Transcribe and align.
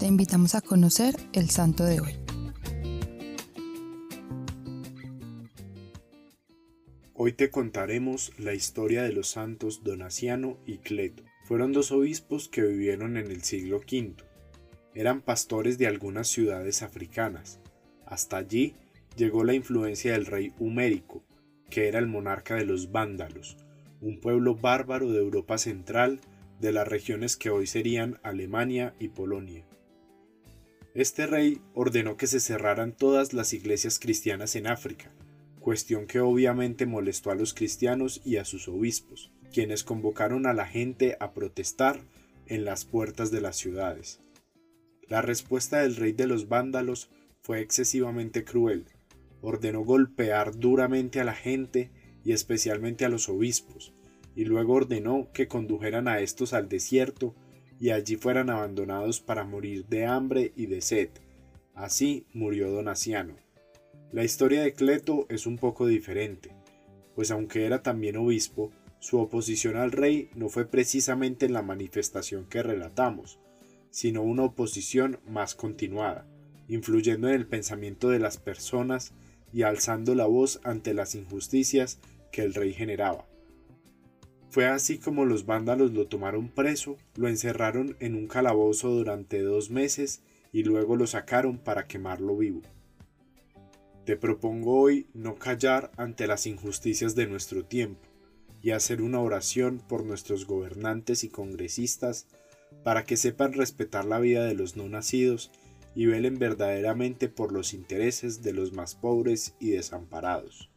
Te 0.00 0.06
invitamos 0.06 0.54
a 0.54 0.62
conocer 0.62 1.14
el 1.34 1.50
santo 1.50 1.84
de 1.84 2.00
hoy. 2.00 2.14
Hoy 7.12 7.32
te 7.32 7.50
contaremos 7.50 8.32
la 8.38 8.54
historia 8.54 9.02
de 9.02 9.12
los 9.12 9.28
santos 9.28 9.84
Donaciano 9.84 10.56
y 10.64 10.78
Cleto. 10.78 11.22
Fueron 11.44 11.72
dos 11.72 11.92
obispos 11.92 12.48
que 12.48 12.62
vivieron 12.62 13.18
en 13.18 13.30
el 13.30 13.42
siglo 13.42 13.76
V. 13.76 14.14
Eran 14.94 15.20
pastores 15.20 15.76
de 15.76 15.86
algunas 15.86 16.28
ciudades 16.28 16.80
africanas. 16.80 17.60
Hasta 18.06 18.38
allí 18.38 18.76
llegó 19.16 19.44
la 19.44 19.52
influencia 19.52 20.12
del 20.12 20.24
rey 20.24 20.54
Humérico, 20.58 21.22
que 21.68 21.88
era 21.88 21.98
el 21.98 22.06
monarca 22.06 22.54
de 22.54 22.64
los 22.64 22.90
vándalos, 22.90 23.58
un 24.00 24.18
pueblo 24.18 24.54
bárbaro 24.54 25.12
de 25.12 25.18
Europa 25.18 25.58
Central, 25.58 26.20
de 26.58 26.72
las 26.72 26.88
regiones 26.88 27.36
que 27.36 27.50
hoy 27.50 27.66
serían 27.66 28.18
Alemania 28.22 28.94
y 28.98 29.08
Polonia. 29.08 29.66
Este 31.00 31.26
rey 31.26 31.62
ordenó 31.72 32.18
que 32.18 32.26
se 32.26 32.40
cerraran 32.40 32.94
todas 32.94 33.32
las 33.32 33.54
iglesias 33.54 33.98
cristianas 33.98 34.54
en 34.54 34.66
África, 34.66 35.10
cuestión 35.58 36.06
que 36.06 36.20
obviamente 36.20 36.84
molestó 36.84 37.30
a 37.30 37.34
los 37.34 37.54
cristianos 37.54 38.20
y 38.22 38.36
a 38.36 38.44
sus 38.44 38.68
obispos, 38.68 39.32
quienes 39.50 39.82
convocaron 39.82 40.44
a 40.44 40.52
la 40.52 40.66
gente 40.66 41.16
a 41.18 41.32
protestar 41.32 42.02
en 42.44 42.66
las 42.66 42.84
puertas 42.84 43.30
de 43.30 43.40
las 43.40 43.56
ciudades. 43.56 44.20
La 45.08 45.22
respuesta 45.22 45.78
del 45.78 45.96
rey 45.96 46.12
de 46.12 46.26
los 46.26 46.50
vándalos 46.50 47.08
fue 47.40 47.60
excesivamente 47.60 48.44
cruel. 48.44 48.84
Ordenó 49.40 49.80
golpear 49.80 50.54
duramente 50.58 51.18
a 51.18 51.24
la 51.24 51.34
gente 51.34 51.90
y 52.26 52.32
especialmente 52.32 53.06
a 53.06 53.08
los 53.08 53.30
obispos, 53.30 53.94
y 54.36 54.44
luego 54.44 54.74
ordenó 54.74 55.30
que 55.32 55.48
condujeran 55.48 56.08
a 56.08 56.20
estos 56.20 56.52
al 56.52 56.68
desierto 56.68 57.34
y 57.80 57.90
allí 57.90 58.16
fueran 58.16 58.50
abandonados 58.50 59.20
para 59.20 59.44
morir 59.44 59.86
de 59.86 60.04
hambre 60.04 60.52
y 60.54 60.66
de 60.66 60.82
sed. 60.82 61.08
Así 61.74 62.26
murió 62.34 62.70
Donaciano. 62.70 63.36
La 64.12 64.22
historia 64.22 64.62
de 64.62 64.74
Cleto 64.74 65.26
es 65.30 65.46
un 65.46 65.56
poco 65.56 65.86
diferente, 65.86 66.50
pues 67.14 67.30
aunque 67.30 67.64
era 67.64 67.82
también 67.82 68.18
obispo, 68.18 68.70
su 68.98 69.18
oposición 69.18 69.76
al 69.76 69.92
rey 69.92 70.28
no 70.34 70.50
fue 70.50 70.66
precisamente 70.66 71.46
en 71.46 71.54
la 71.54 71.62
manifestación 71.62 72.44
que 72.44 72.62
relatamos, 72.62 73.38
sino 73.90 74.22
una 74.22 74.44
oposición 74.44 75.18
más 75.26 75.54
continuada, 75.54 76.26
influyendo 76.68 77.28
en 77.28 77.34
el 77.34 77.46
pensamiento 77.46 78.10
de 78.10 78.18
las 78.18 78.36
personas 78.36 79.14
y 79.54 79.62
alzando 79.62 80.14
la 80.14 80.26
voz 80.26 80.60
ante 80.64 80.92
las 80.92 81.14
injusticias 81.14 81.98
que 82.30 82.42
el 82.42 82.52
rey 82.52 82.74
generaba. 82.74 83.29
Fue 84.50 84.66
así 84.66 84.98
como 84.98 85.24
los 85.24 85.46
vándalos 85.46 85.92
lo 85.92 86.08
tomaron 86.08 86.48
preso, 86.48 86.96
lo 87.14 87.28
encerraron 87.28 87.96
en 88.00 88.16
un 88.16 88.26
calabozo 88.26 88.88
durante 88.90 89.40
dos 89.42 89.70
meses 89.70 90.22
y 90.52 90.64
luego 90.64 90.96
lo 90.96 91.06
sacaron 91.06 91.58
para 91.58 91.86
quemarlo 91.86 92.36
vivo. 92.36 92.62
Te 94.04 94.16
propongo 94.16 94.80
hoy 94.80 95.06
no 95.14 95.36
callar 95.36 95.92
ante 95.96 96.26
las 96.26 96.46
injusticias 96.46 97.14
de 97.14 97.28
nuestro 97.28 97.64
tiempo 97.64 98.00
y 98.60 98.72
hacer 98.72 99.02
una 99.02 99.20
oración 99.20 99.80
por 99.88 100.04
nuestros 100.04 100.46
gobernantes 100.46 101.22
y 101.22 101.28
congresistas 101.28 102.26
para 102.82 103.04
que 103.04 103.16
sepan 103.16 103.52
respetar 103.52 104.04
la 104.04 104.18
vida 104.18 104.44
de 104.44 104.54
los 104.54 104.76
no 104.76 104.88
nacidos 104.88 105.52
y 105.94 106.06
velen 106.06 106.40
verdaderamente 106.40 107.28
por 107.28 107.52
los 107.52 107.72
intereses 107.72 108.42
de 108.42 108.52
los 108.52 108.72
más 108.72 108.96
pobres 108.96 109.54
y 109.60 109.70
desamparados. 109.70 110.70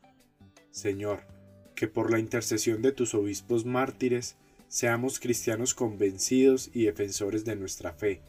Señor, 0.69 1.32
que 1.75 1.87
por 1.87 2.11
la 2.11 2.19
intercesión 2.19 2.81
de 2.81 2.91
tus 2.91 3.13
obispos 3.13 3.65
mártires 3.65 4.35
seamos 4.67 5.19
cristianos 5.19 5.73
convencidos 5.73 6.69
y 6.73 6.85
defensores 6.85 7.45
de 7.45 7.55
nuestra 7.55 7.93
fe, 7.93 8.21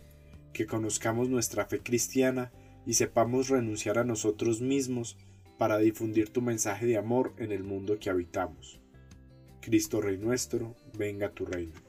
que 0.52 0.66
conozcamos 0.66 1.28
nuestra 1.28 1.66
fe 1.66 1.80
cristiana 1.80 2.52
y 2.86 2.94
sepamos 2.94 3.48
renunciar 3.48 3.98
a 3.98 4.04
nosotros 4.04 4.60
mismos 4.60 5.16
para 5.58 5.78
difundir 5.78 6.30
tu 6.30 6.42
mensaje 6.42 6.86
de 6.86 6.96
amor 6.96 7.32
en 7.38 7.52
el 7.52 7.64
mundo 7.64 7.98
que 7.98 8.10
habitamos. 8.10 8.80
Cristo 9.60 10.00
Rey 10.00 10.18
nuestro, 10.18 10.76
venga 10.98 11.30
tu 11.30 11.46
reino. 11.46 11.83